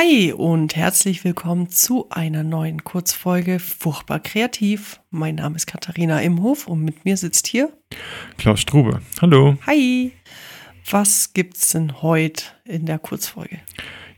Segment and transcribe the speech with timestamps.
[0.00, 5.00] Hi und herzlich willkommen zu einer neuen Kurzfolge Furchtbar Kreativ.
[5.10, 7.72] Mein Name ist Katharina Imhof und mit mir sitzt hier
[8.36, 9.00] Klaus Strube.
[9.20, 9.56] Hallo.
[9.66, 10.12] Hi.
[10.88, 13.58] Was gibt's denn heute in der Kurzfolge?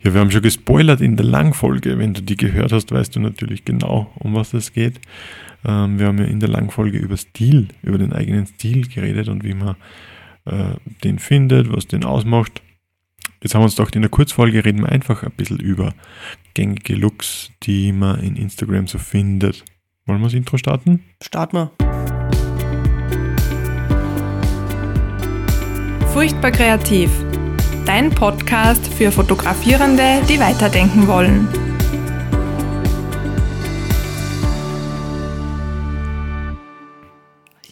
[0.02, 1.98] Ja, wir haben schon gespoilert in der Langfolge.
[1.98, 5.00] Wenn du die gehört hast, weißt du natürlich genau, um was es geht.
[5.64, 9.44] Ähm, wir haben ja in der Langfolge über Stil, über den eigenen Stil geredet und
[9.44, 9.76] wie man
[10.44, 10.74] äh,
[11.04, 12.60] den findet, was den ausmacht.
[13.42, 15.94] Jetzt haben wir uns gedacht, in der Kurzfolge reden wir einfach ein bisschen über
[16.52, 19.64] gängige Looks, die man in Instagram so findet.
[20.04, 21.04] Wollen wir das Intro starten?
[21.22, 21.70] Starten wir.
[26.12, 27.10] Furchtbar kreativ.
[27.86, 31.48] Dein Podcast für Fotografierende, die weiterdenken wollen.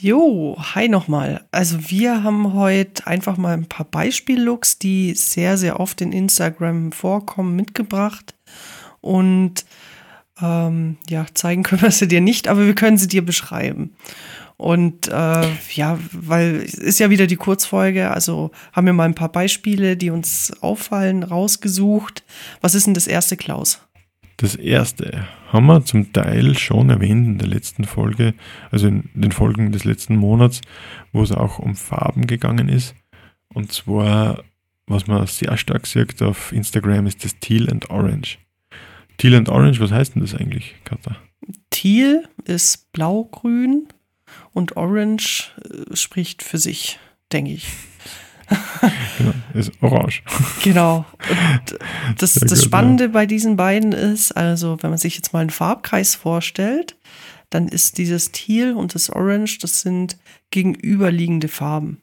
[0.00, 1.44] Jo, hi nochmal.
[1.50, 6.92] Also wir haben heute einfach mal ein paar Beispiellooks, die sehr, sehr oft in Instagram
[6.92, 8.32] vorkommen, mitgebracht.
[9.00, 9.64] Und
[10.40, 13.96] ähm, ja, zeigen können wir sie dir nicht, aber wir können sie dir beschreiben.
[14.56, 19.16] Und äh, ja, weil es ist ja wieder die Kurzfolge, also haben wir mal ein
[19.16, 22.22] paar Beispiele, die uns auffallen, rausgesucht.
[22.60, 23.80] Was ist denn das erste, Klaus?
[24.38, 28.34] Das erste haben wir zum Teil schon erwähnt in der letzten Folge,
[28.70, 30.60] also in den Folgen des letzten Monats,
[31.12, 32.94] wo es auch um Farben gegangen ist.
[33.52, 34.44] Und zwar,
[34.86, 38.38] was man sehr stark sieht auf Instagram, ist das Teal and Orange.
[39.16, 41.16] Teal and Orange, was heißt denn das eigentlich, Katha?
[41.70, 43.88] Teal ist blau-grün
[44.52, 47.00] und Orange äh, spricht für sich,
[47.32, 47.66] denke ich.
[49.18, 50.22] Genau, ist orange.
[50.62, 51.04] Genau.
[51.30, 51.78] Und
[52.18, 53.10] das, das Spannende ja.
[53.10, 56.96] bei diesen beiden ist, also wenn man sich jetzt mal einen Farbkreis vorstellt,
[57.50, 60.18] dann ist dieses Teal und das Orange, das sind
[60.50, 62.02] gegenüberliegende Farben.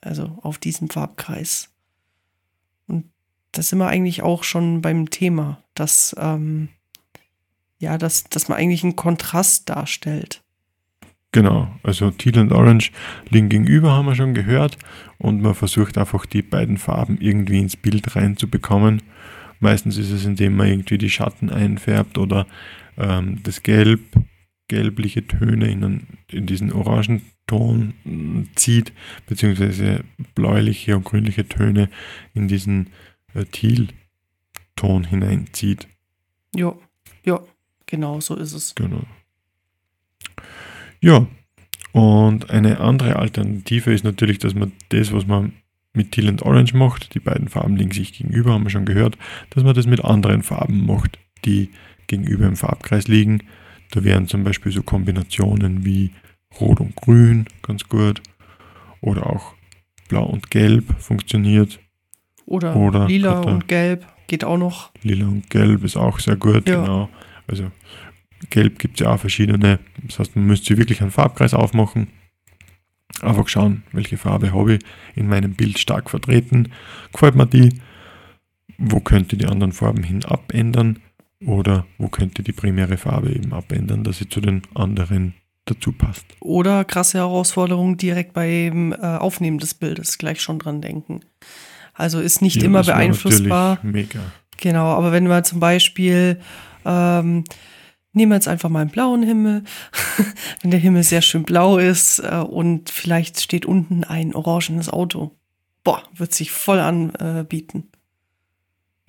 [0.00, 1.70] Also auf diesem Farbkreis.
[2.88, 3.10] Und
[3.52, 6.68] da sind wir eigentlich auch schon beim Thema, dass, ähm,
[7.78, 10.42] ja, dass, dass man eigentlich einen Kontrast darstellt.
[11.32, 12.92] Genau, also Teal und Orange
[13.30, 14.76] liegen gegenüber, haben wir schon gehört.
[15.16, 19.02] Und man versucht einfach die beiden Farben irgendwie ins Bild reinzubekommen.
[19.58, 22.46] Meistens ist es, indem man irgendwie die Schatten einfärbt oder
[22.98, 24.00] ähm, das Gelb,
[24.68, 27.94] gelbliche Töne in, einen, in diesen Orangenton
[28.54, 28.92] zieht,
[29.26, 30.04] beziehungsweise
[30.34, 31.88] bläuliche und grünliche Töne
[32.34, 32.90] in diesen
[33.32, 35.88] äh, Teal-Ton hineinzieht.
[36.54, 36.74] Ja,
[37.24, 37.40] ja,
[37.86, 38.74] genau so ist es.
[38.74, 39.04] Genau.
[41.02, 41.26] Ja,
[41.92, 45.52] und eine andere Alternative ist natürlich, dass man das, was man
[45.92, 49.18] mit Teal und Orange macht, die beiden Farben liegen sich gegenüber, haben wir schon gehört,
[49.50, 51.68] dass man das mit anderen Farben macht, die
[52.06, 53.42] gegenüber im Farbkreis liegen.
[53.90, 56.12] Da wären zum Beispiel so Kombinationen wie
[56.58, 58.22] Rot und Grün ganz gut
[59.02, 59.52] oder auch
[60.08, 61.78] Blau und Gelb funktioniert.
[62.46, 64.92] Oder, oder Lila und Gelb geht auch noch.
[65.02, 66.80] Lila und Gelb ist auch sehr gut, ja.
[66.80, 67.10] genau.
[67.46, 67.70] Also
[68.50, 69.78] Gelb gibt es ja auch verschiedene.
[70.02, 72.08] Das heißt, man müsste wirklich einen Farbkreis aufmachen.
[73.20, 74.80] Einfach schauen, welche Farbe habe ich
[75.14, 76.72] in meinem Bild stark vertreten.
[77.12, 77.80] Gefällt mir die?
[78.78, 80.98] Wo könnte die anderen Farben hin abändern?
[81.44, 86.24] Oder wo könnte die primäre Farbe eben abändern, dass sie zu den anderen dazu passt?
[86.40, 91.20] Oder krasse Herausforderung direkt beim äh, Aufnehmen des Bildes gleich schon dran denken.
[91.94, 93.78] Also ist nicht ja, immer beeinflussbar.
[93.82, 94.20] Mega.
[94.56, 96.40] Genau, aber wenn man zum Beispiel
[96.84, 97.44] ähm,
[98.12, 99.64] nehmen wir jetzt einfach mal einen blauen Himmel,
[100.62, 105.32] wenn der Himmel sehr schön blau ist äh, und vielleicht steht unten ein orangenes Auto.
[105.84, 107.88] Boah, wird sich voll anbieten.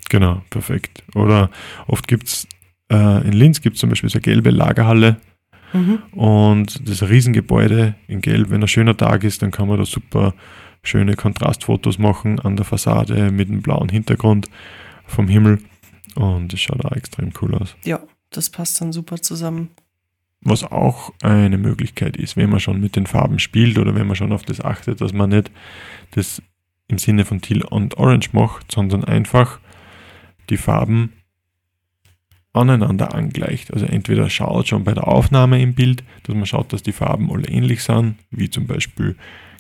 [0.10, 1.04] genau, perfekt.
[1.14, 1.52] Oder
[1.88, 2.48] oft gibt es,
[2.92, 5.18] äh, in Linz gibt es zum Beispiel so eine gelbe Lagerhalle
[5.72, 6.00] mhm.
[6.14, 8.50] und das Riesengebäude in Gelb.
[8.50, 10.34] Wenn ein schöner Tag ist, dann kann man da super
[10.82, 14.50] schöne Kontrastfotos machen an der Fassade mit einem blauen Hintergrund
[15.06, 15.60] vom Himmel.
[16.16, 17.76] Und es schaut auch extrem cool aus.
[17.84, 18.00] Ja,
[18.38, 19.70] das passt dann super zusammen.
[20.42, 24.16] Was auch eine Möglichkeit ist, wenn man schon mit den Farben spielt oder wenn man
[24.16, 25.52] schon auf das achtet, dass man nicht
[26.12, 26.42] das
[26.90, 29.60] im Sinne von Teal und Orange macht, sondern einfach
[30.50, 31.14] die Farben
[32.52, 33.74] aneinander angleicht.
[33.74, 37.32] Also entweder schaut schon bei der Aufnahme im Bild, dass man schaut, dass die Farben
[37.32, 39.16] alle ähnlich sind, wie zum Beispiel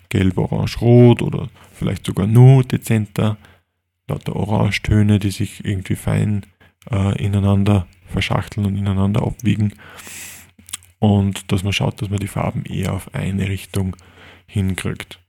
[0.10, 3.38] Gelb, Orange, Rot oder vielleicht sogar nur dezenter,
[4.08, 6.46] lauter Orangetöne, die sich irgendwie fein
[6.92, 9.74] äh, ineinander verschachteln und ineinander abwiegen.
[11.00, 13.98] Und dass man schaut, dass man die Farben eher auf eine Richtung
[14.48, 15.20] hinkriegt.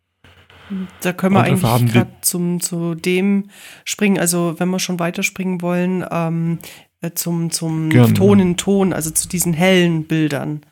[1.01, 3.51] Da können wir Andere eigentlich gerade zum zu dem
[3.85, 6.59] springen, also wenn wir schon weiterspringen wollen, ähm,
[7.01, 10.65] äh, zum, zum Ton in Ton, also zu diesen hellen Bildern.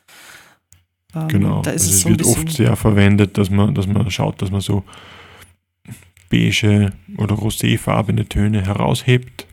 [1.13, 4.09] Ähm, genau, da ist also es, so wird oft sehr verwendet, dass man, dass man
[4.09, 4.83] schaut, dass man so
[6.29, 9.45] beige oder roséfarbene Töne heraushebt.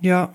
[0.00, 0.34] Ja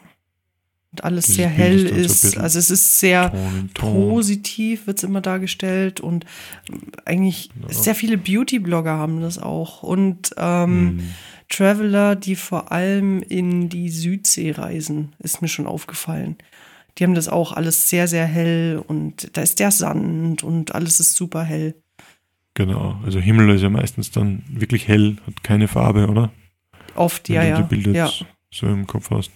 [0.96, 3.94] und alles sehr hell ist also es ist sehr Ton Ton.
[4.10, 6.26] positiv, wird es immer dargestellt und
[7.04, 11.02] eigentlich sehr viele Beauty-Blogger haben das auch und ähm, Mhm.
[11.50, 16.38] Traveler, die vor allem in die Südsee reisen, ist mir schon aufgefallen.
[16.98, 21.00] Die haben das auch alles sehr, sehr hell und da ist der Sand und alles
[21.00, 21.76] ist super hell.
[22.56, 26.32] Genau, also Himmel ist ja meistens dann wirklich hell, hat keine Farbe, oder?
[26.96, 27.62] Oft, Wenn ja, ja.
[27.62, 28.10] die Bilder ja.
[28.52, 29.32] so im Kopf hast.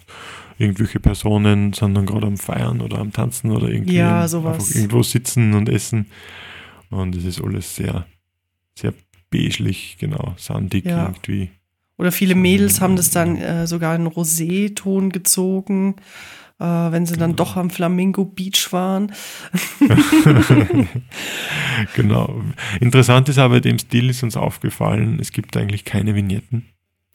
[0.60, 4.74] Irgendwelche Personen sind dann gerade am Feiern oder am Tanzen oder irgendwie Ja, sowas.
[4.74, 6.06] irgendwo sitzen und essen.
[6.90, 8.04] Und es ist alles sehr,
[8.78, 8.92] sehr
[9.30, 11.06] beiglich, genau, sandig Ja.
[11.06, 11.50] irgendwie.
[11.96, 15.96] Oder viele Mädels haben das dann äh, sogar in Rosé-Ton gezogen,
[16.58, 17.44] äh, wenn sie dann Genau.
[17.44, 19.12] doch am Flamingo Beach waren.
[21.94, 22.42] genau.
[22.80, 26.66] Interessant ist aber, dem Stil ist uns aufgefallen, es gibt eigentlich keine Vignetten.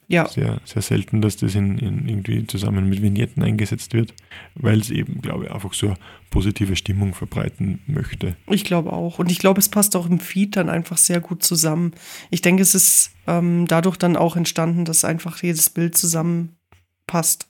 [0.07, 4.13] Ja, Sehr, sehr selten, dass das in, in irgendwie zusammen mit Vignetten eingesetzt wird,
[4.53, 5.97] weil es eben, glaube ich, einfach so eine
[6.29, 8.35] positive Stimmung verbreiten möchte.
[8.47, 9.17] ich glaube auch.
[9.17, 11.91] Und ich glaube, es passt auch im Feed dann einfach sehr gut zusammen.
[12.29, 17.47] Ich denke, es ist ähm, dadurch dann auch entstanden, dass einfach jedes Bild zusammenpasst.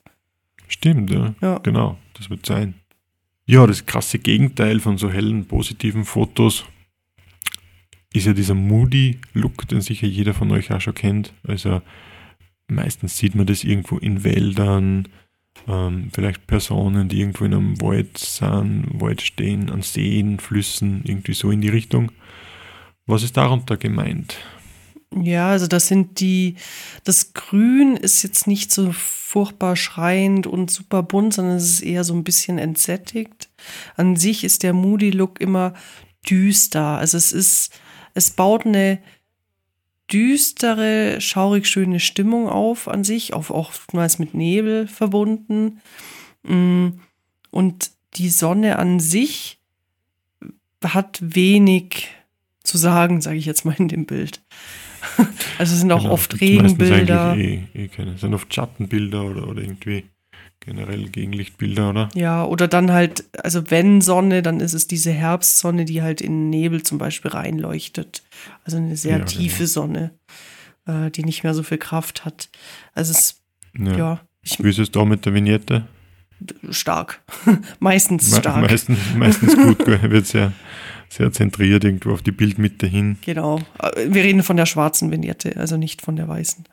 [0.68, 1.34] Stimmt, ja.
[1.42, 1.58] Ja.
[1.58, 2.74] Genau, das wird sein.
[3.44, 6.64] Ja, das krasse Gegenteil von so hellen, positiven Fotos
[8.12, 11.34] ist ja dieser Moody-Look, den sicher jeder von euch auch schon kennt.
[11.46, 11.82] Also
[12.68, 15.08] meistens sieht man das irgendwo in Wäldern,
[15.68, 21.34] ähm, vielleicht Personen, die irgendwo in einem Wald sind, Wald stehen, an Seen, Flüssen, irgendwie
[21.34, 22.12] so in die Richtung.
[23.06, 24.36] Was ist darunter gemeint?
[25.14, 26.56] Ja, also das sind die,
[27.04, 32.04] das Grün ist jetzt nicht so furchtbar schreiend und super bunt, sondern es ist eher
[32.04, 33.48] so ein bisschen entsättigt.
[33.96, 35.74] An sich ist der Moody-Look immer
[36.28, 36.98] düster.
[36.98, 37.70] Also es ist,
[38.14, 38.98] es baut eine
[40.12, 45.80] düstere, schaurig schöne Stimmung auf an sich, auch oftmals mit Nebel verbunden.
[46.44, 46.88] Mm,
[47.50, 49.58] Und die Sonne an sich
[50.84, 52.08] hat wenig
[52.62, 54.42] zu sagen, sage ich jetzt mal in dem Bild.
[55.58, 57.34] Also es sind auch Genau, oft Regenbilder.
[57.36, 58.12] Eh, eh keine.
[58.14, 60.04] Es sind oft Schattenbilder oder, oder irgendwie
[60.66, 62.08] generell Gegenlichtbilder, oder?
[62.14, 66.50] Ja, oder dann halt, also wenn Sonne, dann ist es diese Herbstsonne, die halt in
[66.50, 68.22] Nebel zum Beispiel reinleuchtet.
[68.64, 69.68] Also eine sehr Ja, tiefe genau.
[69.68, 70.10] Sonne,
[70.86, 72.48] äh, die nicht mehr so viel Kraft hat.
[72.94, 73.40] Also es ist,
[73.78, 73.96] Ja.
[73.96, 75.86] ja, ich, Wie ist es da mit der Vignette?
[76.70, 77.22] stark.
[77.78, 78.60] Meistens Me- stark.
[78.70, 80.52] Meistens, meistens gut, wird sehr,
[81.08, 83.16] sehr zentriert irgendwo auf die Bildmitte hin.
[83.24, 83.60] Genau.
[83.78, 86.64] Äh, Wir reden von der schwarzen Vignette, also nicht von der weißen.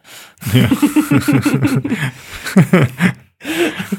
[0.53, 0.69] Ja.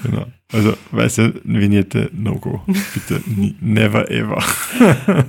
[0.02, 0.26] genau.
[0.52, 2.62] Also, weiße Vignette, no go.
[2.66, 3.22] Bitte
[3.60, 4.42] never ever.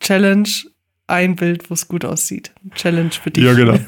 [0.00, 0.48] Challenge,
[1.06, 2.52] ein Bild, wo es gut aussieht.
[2.74, 3.44] Challenge für dich.
[3.44, 3.78] Ja, genau.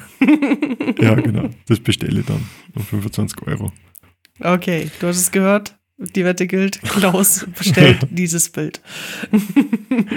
[1.00, 1.48] Ja, genau.
[1.66, 3.72] Das bestelle ich dann um 25 Euro.
[4.40, 5.76] Okay, du hast es gehört.
[5.96, 6.82] Die Wette gilt.
[6.82, 8.80] Klaus bestellt dieses Bild.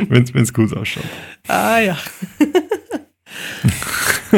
[0.10, 1.04] Wenn es gut ausschaut.
[1.48, 1.98] Ah ja.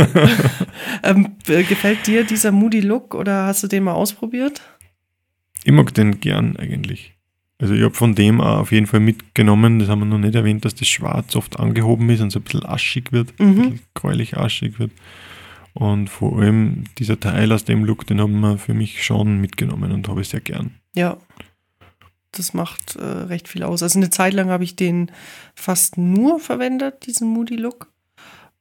[1.04, 4.62] ähm, äh, gefällt dir dieser Moody Look oder hast du den mal ausprobiert?
[5.64, 7.14] Ich mag den gern eigentlich.
[7.62, 10.36] Also ich habe von dem auch auf jeden Fall mitgenommen, das haben wir noch nicht
[10.36, 13.56] erwähnt, dass das Schwarz oft angehoben ist und so ein bisschen aschig wird, ein Mhm.
[13.56, 14.92] bisschen gräulich aschig wird.
[15.74, 19.92] Und vor allem dieser Teil aus dem Look, den haben wir für mich schon mitgenommen
[19.92, 20.72] und habe ich sehr gern.
[20.96, 21.18] Ja.
[22.32, 23.82] Das macht äh, recht viel aus.
[23.84, 25.12] Also eine Zeit lang habe ich den
[25.56, 27.92] fast nur verwendet, diesen Moody Look.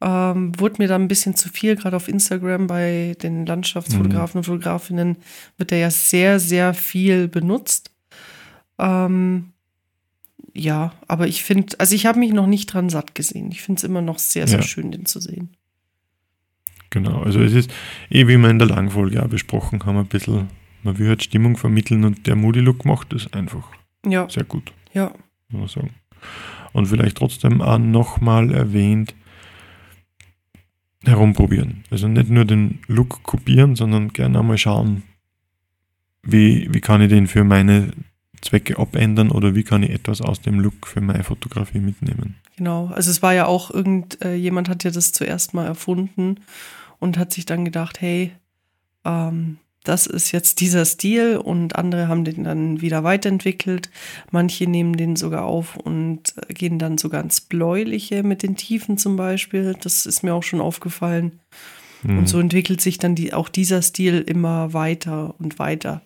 [0.00, 4.44] Ähm, wurde mir dann ein bisschen zu viel, gerade auf Instagram bei den Landschaftsfotografen und
[4.44, 5.16] Fotografinnen
[5.56, 7.90] wird der ja sehr, sehr viel benutzt.
[8.78, 9.52] Ähm,
[10.54, 13.50] ja, aber ich finde, also ich habe mich noch nicht dran satt gesehen.
[13.50, 14.64] Ich finde es immer noch sehr, sehr Ja.
[14.64, 15.56] schön, den zu sehen.
[16.90, 17.70] Genau, also es ist,
[18.08, 20.48] eh wie wir in der Langfolge auch besprochen haben, ein bisschen,
[20.82, 23.68] man will halt Stimmung vermitteln und der Moody Look macht das einfach
[24.06, 24.72] Ja, sehr gut.
[24.94, 25.12] ja.
[25.50, 25.94] muss man sagen.
[26.72, 29.14] Und vielleicht trotzdem auch nochmal erwähnt,
[31.04, 31.84] herumprobieren.
[31.90, 35.02] Also nicht nur den Look kopieren, sondern gerne einmal schauen,
[36.22, 37.92] wie, wie kann ich den für meine
[38.42, 42.36] Zwecke abändern oder wie kann ich etwas aus dem Look für meine Fotografie mitnehmen.
[42.56, 46.36] Genau, also es war ja auch irgend, äh, hat ja das zuerst mal erfunden
[46.98, 48.32] und hat sich dann gedacht, hey,
[49.04, 53.90] ähm, das ist jetzt dieser Stil und andere haben den dann wieder weiterentwickelt.
[54.30, 59.16] Manche nehmen den sogar auf und gehen dann sogar ins Bläuliche mit den Tiefen zum
[59.16, 59.74] Beispiel.
[59.80, 61.40] Das ist mir auch schon aufgefallen.
[62.02, 62.18] Mhm.
[62.18, 66.02] Und so entwickelt sich dann die, auch dieser Stil immer weiter und weiter.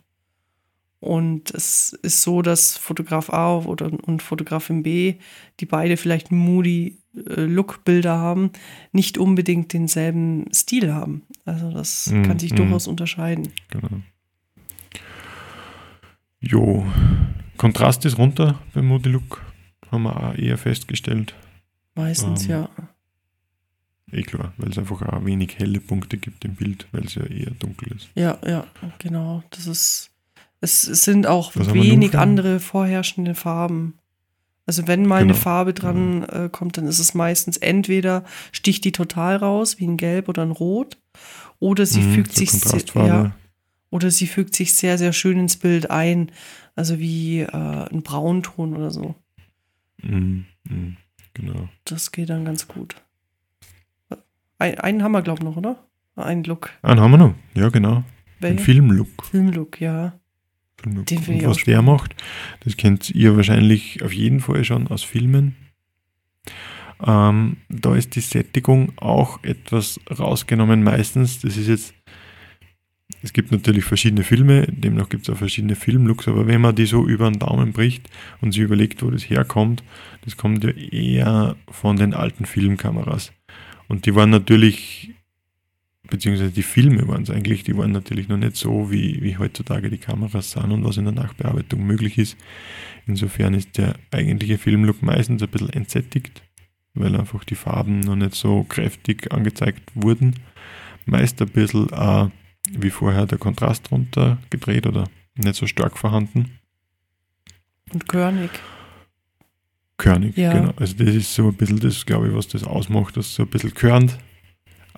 [1.00, 5.16] Und es ist so, dass Fotograf A oder, und Fotografin B,
[5.58, 8.50] die beide vielleicht moody Look-Bilder haben,
[8.92, 11.22] nicht unbedingt denselben Stil haben.
[11.44, 12.56] Also das Mhm, kann sich mhm.
[12.56, 13.48] durchaus unterscheiden.
[13.70, 14.00] Genau.
[16.40, 16.84] Jo,
[17.56, 19.42] Kontrast ist runter beim Moody Look,
[19.90, 21.34] haben wir auch eher festgestellt.
[21.94, 22.68] Meistens, Ähm, ja.
[24.10, 27.24] Eh klar, weil es einfach auch wenig helle Punkte gibt im Bild, weil es ja
[27.24, 28.10] eher dunkel ist.
[28.14, 28.66] Ja, ja,
[28.98, 29.42] genau.
[29.50, 30.10] Das ist.
[30.60, 33.94] Es es sind auch Was wenig andere vorherrschende Farben.
[34.66, 35.38] Also wenn mal eine Genau.
[35.38, 39.96] Farbe dran äh, kommt, dann ist es meistens entweder sticht die total raus, wie ein
[39.96, 40.98] Gelb oder ein Rot,
[41.58, 43.34] oder sie Mhm, fügt so sich sehr, ja,
[43.90, 46.30] oder sie fügt sich sehr, sehr schön ins Bild ein.
[46.76, 49.14] Also wie äh, ein Braunton oder so.
[50.02, 50.96] Mhm, mhm,
[51.34, 51.68] genau.
[51.84, 52.94] Das geht dann ganz gut.
[54.58, 55.76] Ein, einen haben wir, glaube ich, noch, oder?
[56.16, 56.70] Einen Look.
[56.82, 57.34] Einen haben wir noch.
[57.54, 57.96] Ja, genau.
[57.96, 58.04] Ein
[58.40, 58.58] Welchen?
[58.60, 59.24] Filmlook.
[59.24, 60.18] Filmlook, ja.
[60.84, 62.14] Den Und was der macht,
[62.64, 65.56] das kennt ihr wahrscheinlich auf jeden Fall schon aus Filmen.
[67.04, 71.40] Ähm, da ist die Sättigung auch etwas rausgenommen meistens.
[71.40, 71.94] Das ist jetzt,
[73.22, 76.86] es gibt natürlich verschiedene Filme, demnach gibt es auch verschiedene Filmlooks, aber wenn man die
[76.86, 78.08] so über den Daumen bricht
[78.40, 79.82] und sich überlegt, wo das herkommt,
[80.24, 83.32] das kommt ja eher von den alten Filmkameras.
[83.88, 85.10] Und die waren natürlich,
[86.12, 89.88] beziehungsweise die Filme waren es eigentlich, die waren natürlich noch nicht so, wie, wie heutzutage
[89.88, 92.36] die Kameras sind und was in der Nachbearbeitung möglich ist.
[93.06, 96.42] Insofern ist der eigentliche Filmlook meistens ein bisschen entsättigt,
[96.92, 100.34] weil einfach die Farben noch nicht so kräftig angezeigt wurden.
[101.06, 102.28] Meist ein bisschen äh,
[102.70, 106.58] wie vorher der Kontrast runtergedreht oder nicht so stark vorhanden.
[107.90, 108.50] Und körnig.
[109.96, 110.52] Körnig, Ja.
[110.52, 110.72] genau.
[110.76, 113.48] Also das ist so ein bisschen das, glaube ich, was das ausmacht, dass so ein
[113.48, 114.18] bisschen körnt.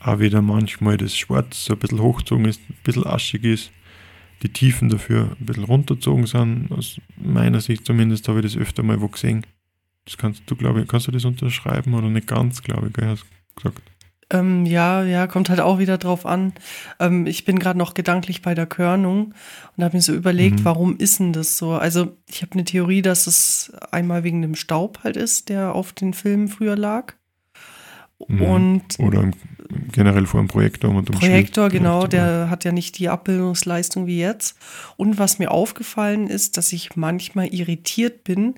[0.04, 3.72] Auch wieder manchmal das Schwarz so ein bisschen hochgezogen ist, ein bisschen aschig ist.
[4.42, 6.68] Die Tiefen dafür ein bisschen runtergezogen sind.
[6.70, 9.46] Aus meiner Sicht zumindest habe ich das öfter mal wo gesehen.
[10.04, 13.08] Das kannst du, glaube ich, kannst du das unterschreiben oder nicht ganz, glaube ich, gell,
[13.08, 13.82] hast du gesagt.
[14.30, 16.52] Ähm, ja, ja, kommt halt auch wieder drauf an.
[16.98, 19.32] Ähm, ich bin gerade noch gedanklich bei der Körnung
[19.76, 20.64] und habe mir so überlegt, Mhm.
[20.64, 21.72] warum ist denn das so?
[21.72, 25.92] Also ich habe eine Theorie, dass es einmal wegen dem Staub halt ist, der auf
[25.92, 27.14] den Filmen früher lag.
[28.28, 28.42] Mhm.
[28.42, 29.30] Und Oder
[29.92, 34.06] generell vor dem Projektor und dem Projektor, Schnitt genau, der hat ja nicht die Abbildungsleistung
[34.06, 34.56] wie jetzt.
[34.96, 38.54] Und was mir aufgefallen ist, dass ich manchmal irritiert bin,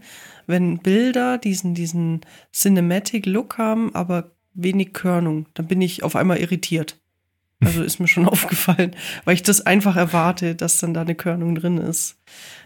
[0.47, 2.21] wenn Bilder diesen, diesen
[2.53, 5.47] Cinematic Look haben, aber wenig Körnung.
[5.55, 6.99] Dann bin ich auf einmal irritiert.
[7.61, 8.95] Also ist mir schon aufgefallen,
[9.25, 12.17] weil ich das einfach erwarte, dass dann da eine Körnung drin ist.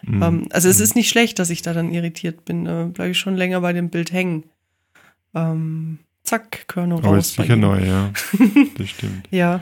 [0.02, 0.23] Mhm.
[0.23, 0.85] Ähm, also es Mhm.
[0.85, 2.64] ist nicht schlecht, dass ich da dann irritiert bin.
[2.64, 4.45] Da bleibe ich schon länger bei dem Bild hängen.
[5.35, 6.00] Ähm,
[6.31, 7.29] zack, Körnung Aber raus.
[7.31, 8.13] ist bei sicher neu, ja.
[8.77, 9.27] Das stimmt.
[9.31, 9.61] Ja.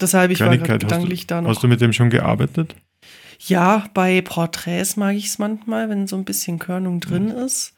[0.00, 1.50] Deshalb, ich war grad Kleinigkeit, hast du- gedanklich da noch.
[1.50, 2.76] Hast du mit dem schon gearbeitet?
[3.38, 7.74] Ja, bei Porträts mag ich es manchmal, wenn so ein bisschen Körnung drin ist.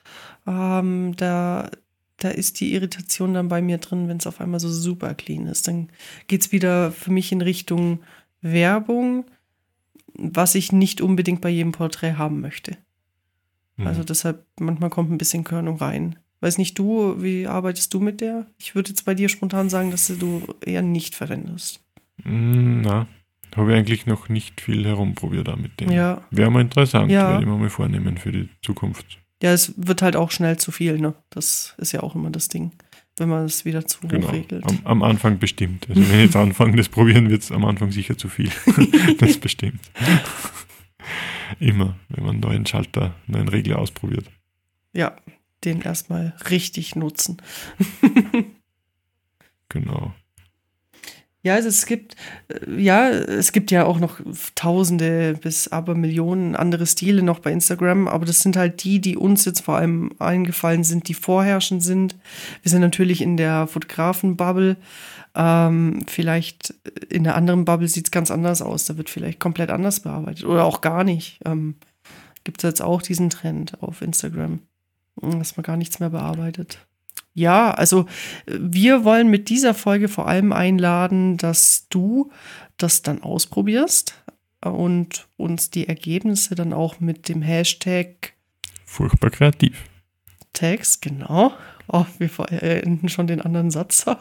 [0.47, 1.71] Ähm, da,
[2.19, 5.47] da ist die Irritation dann bei mir drin, wenn es auf einmal so super clean
[5.47, 5.67] ist.
[5.69, 5.89] Dann
[6.29, 8.01] geht es wieder für mich in Richtung
[8.41, 9.25] Werbung,
[10.15, 12.77] was ich nicht unbedingt bei jedem Porträt haben möchte.
[13.77, 13.87] Mhm.
[13.89, 16.19] Also deshalb, manchmal kommt ein bisschen Körnung rein.
[16.41, 18.47] Weiß nicht du, wie arbeitest du mit der?
[18.59, 21.81] Ich würde jetzt bei dir spontan sagen, dass du eher nicht verwendest.
[22.25, 23.07] Mm, Na,
[23.57, 25.91] habe ich eigentlich noch nicht viel herumprobiert da mit dem.
[25.91, 26.23] Ja.
[26.31, 27.29] Wäre mal interessant, Ja.
[27.31, 29.19] werde ich mir mal vornehmen für die Zukunft.
[29.43, 31.15] Ja, es wird halt auch schnell zu viel, ne?
[31.31, 32.73] Das ist ja auch immer das Ding,
[33.17, 34.29] wenn man es wieder zu Genau.
[34.29, 34.65] regelt.
[34.65, 35.89] Am, am Anfang bestimmt.
[35.89, 38.51] Also wenn ich jetzt anfange, das probieren, wird es am Anfang sicher zu viel.
[39.19, 39.81] das bestimmt.
[41.61, 44.27] Immer, wenn man einen neuen Schalter, einen neuen Regler ausprobiert.
[44.93, 45.17] Ja,
[45.65, 47.39] den erstmal richtig nutzen.
[49.69, 50.15] Genau.
[51.43, 52.17] Ja, also es gibt,
[52.49, 54.21] äh, ja, es gibt ja auch noch
[54.55, 59.17] Tausende bis aber Millionen andere Stile noch bei Instagram, aber das sind halt die, die
[59.17, 62.17] uns jetzt vor allem eingefallen sind, die vorherrschend sind.
[62.63, 64.77] Wir sind natürlich in der Fotografen-Bubble.
[65.37, 66.75] Ähm, vielleicht
[67.09, 68.87] in der anderen Bubble sieht es ganz anders aus.
[68.87, 71.41] Da wird vielleicht komplett anders bearbeitet oder auch gar nicht.
[71.45, 71.77] Ähm,
[72.43, 74.61] gibt es jetzt auch diesen Trend auf Instagram,
[75.21, 76.87] dass man gar nichts mehr bearbeitet.
[77.35, 78.07] Ja, also
[78.47, 82.33] wir wollen mit dieser Folge vor allem einladen, dass du
[82.79, 84.15] das dann ausprobierst
[84.61, 88.35] und uns die Ergebnisse dann auch mit dem Hashtag
[88.85, 89.85] Furchtbar kreativ.
[90.53, 91.53] Tags, genau.
[91.91, 94.07] Oh, wir enden schon den anderen Satz.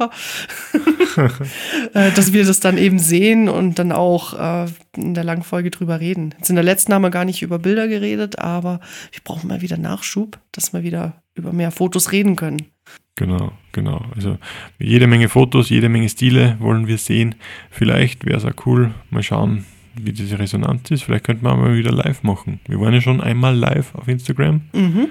[1.94, 5.72] Äh, dass wir das dann eben sehen und dann auch äh, in der langen Folge
[5.72, 6.36] drüber reden.
[6.38, 8.80] Jetzt in der letzten haben wir gar nicht über Bilder geredet, aber
[9.12, 12.68] wir brauchen mal wieder Nachschub, dass wir wieder über mehr Fotos reden können.
[13.16, 14.06] Genau, genau.
[14.16, 14.38] Also
[14.78, 17.36] jede Menge Fotos, jede Menge Stile wollen wir sehen.
[17.72, 21.04] Vielleicht wäre es auch cool, mal schauen, wie diese Resonanz ist.
[21.04, 22.60] Vielleicht könnten wir mal wieder live machen.
[22.68, 25.08] Wir waren ja schon einmal live auf Instagram Mhm.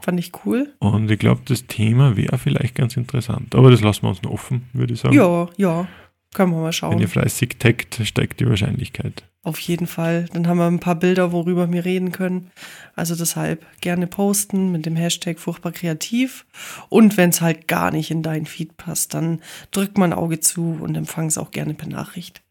[0.00, 0.72] Fand ich cool.
[0.78, 3.54] und ich glaube, das Thema wäre vielleicht ganz interessant.
[3.54, 5.14] Aber das lassen wir uns noch offen, würde ich sagen.
[5.14, 5.86] Ja, ja.
[6.34, 6.98] Können wir mal Wenn schauen.
[6.98, 9.24] ihr fleißig taggt, steigt die Wahrscheinlichkeit.
[9.44, 10.26] Auf jeden Fall.
[10.34, 12.50] Dann haben wir ein paar Bilder, worüber wir reden können.
[12.94, 16.44] Also deshalb gerne posten mit dem Hashtag furchtbar kreativ.
[16.90, 19.40] Und wenn es halt gar nicht in dein Feed passt, dann
[19.70, 22.42] drückt mal ein Auge zu und empfang es auch gerne per Nachricht.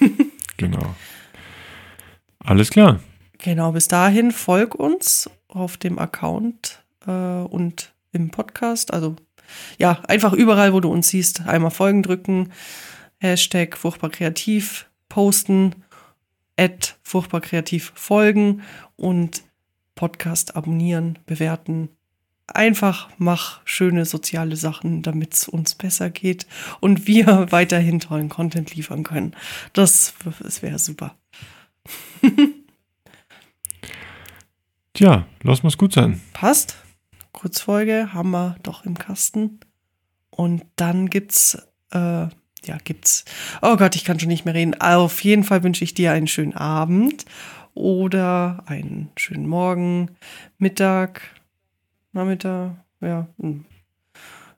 [0.56, 0.94] Genau.
[2.38, 3.00] Alles klar.
[3.38, 8.92] Genau, bis dahin folg uns auf dem Account äh, und im Podcast.
[8.92, 9.16] Also
[9.78, 12.52] ja, einfach überall, wo du uns siehst, einmal folgen drücken,
[13.18, 15.74] Hashtag furchtbar kreativ posten,
[16.56, 18.62] at furchtbar kreativ folgen
[18.96, 19.42] und
[19.94, 21.90] Podcast abonnieren, bewerten.
[22.46, 26.46] Einfach mach schöne soziale Sachen, damit es uns besser geht
[26.80, 29.36] und wir weiterhin tollen Content liefern können.
[29.72, 31.14] Das, das wäre super.
[35.00, 36.20] Tja, lass mal's gut sein.
[36.34, 36.76] Passt.
[37.32, 39.58] Kurzfolge haben wir doch im Kasten.
[40.28, 41.54] Und dann gibt's,
[41.90, 41.96] äh,
[42.28, 43.24] ja, gibt's,
[43.62, 44.78] oh Gott, ich kann schon nicht mehr reden.
[44.78, 47.24] Auf jeden Fall wünsche ich dir einen schönen Abend
[47.72, 50.10] oder einen schönen Morgen,
[50.58, 51.22] Mittag,
[52.12, 53.26] Nachmittag, ja.
[53.40, 53.64] hm.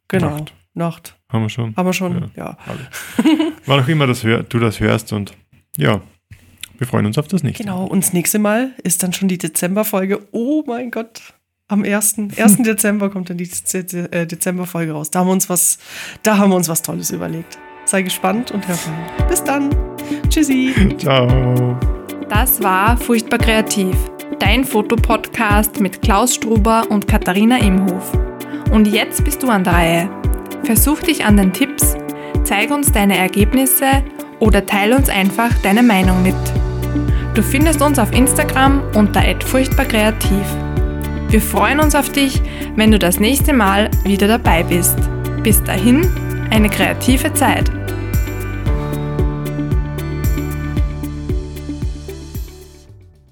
[0.09, 0.31] Genau.
[0.31, 0.55] Nacht.
[0.75, 1.17] Nacht.
[1.29, 1.77] Haben wir schon.
[1.77, 2.57] Haben wir schon, Ja.
[2.59, 2.59] ja.
[3.67, 5.37] Wann auch immer das hör, du das hörst und
[5.77, 6.03] ja,
[6.83, 7.63] wir freuen uns auf das nächste.
[7.63, 10.27] Genau, und das nächste Mal ist dann schon die Dezemberfolge.
[10.33, 11.23] Oh mein Gott.
[11.69, 12.17] Am 1.
[12.37, 12.57] 1.
[12.59, 15.13] Dezember kommt dann die äh, Dezemberfolge raus.
[15.13, 15.79] Da haben wir uns was,
[16.25, 17.57] da haben wir uns was Tolles überlegt.
[17.85, 19.29] Sei gespannt und hör rein.
[19.29, 19.71] Bis dann.
[20.29, 20.75] Tschüssi.
[20.99, 21.79] Ciao.
[22.29, 23.95] Das war Furchtbar Kreativ,
[24.41, 28.13] dein Fotopodcast mit Klaus Struber und Katharina Imhof.
[28.73, 30.11] Und jetzt bist du an der Reihe.
[30.65, 31.97] Versuch dich an den Tipps,
[32.43, 34.03] zeig uns deine Ergebnisse
[34.41, 36.35] oder teile uns einfach deine Meinung mit.
[37.35, 40.45] Du findest uns auf Instagram unter @furchtbarkreativ.
[41.31, 42.43] Wir freuen uns auf dich,
[42.77, 44.99] wenn du das nächste Mal wieder dabei bist.
[45.43, 46.07] Bis dahin,
[46.51, 47.82] eine kreative Zeit.